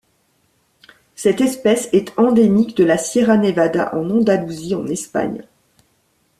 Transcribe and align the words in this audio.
Cette 1.15 1.41
espèce 1.41 1.87
est 1.93 2.17
endémique 2.17 2.75
de 2.75 2.83
la 2.83 2.97
Sierra 2.97 3.37
Nevada 3.37 3.93
en 3.93 4.09
Andalousie 4.09 4.73
en 4.73 4.87
Espagne. 4.87 5.43